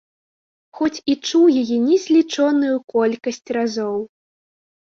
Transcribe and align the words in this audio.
Хоць 0.79 1.03
і 1.13 1.15
чуў 1.27 1.43
яе 1.61 1.77
незлічоную 1.85 2.73
колькасць 2.97 3.41
разоў. 3.61 3.95